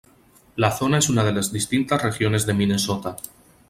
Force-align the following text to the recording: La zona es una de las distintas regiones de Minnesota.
La 0.55 0.71
zona 0.71 0.97
es 0.97 1.09
una 1.09 1.23
de 1.23 1.31
las 1.31 1.53
distintas 1.53 2.01
regiones 2.01 2.47
de 2.47 2.55
Minnesota. 2.55 3.17